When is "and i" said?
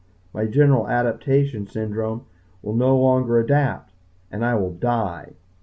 4.31-4.55